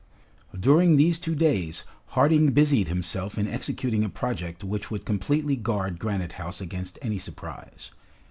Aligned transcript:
During 0.59 0.95
these 0.95 1.19
two 1.19 1.35
days 1.35 1.83
Harding 2.15 2.53
busied 2.53 2.87
himself 2.87 3.37
in 3.37 3.47
executing 3.47 4.03
a 4.03 4.09
project 4.09 4.63
which 4.63 4.89
would 4.89 5.05
completely 5.05 5.55
guard 5.55 5.99
Granite 5.99 6.31
House 6.41 6.59
against 6.59 6.97
any 7.03 7.19
surprise. 7.19 7.91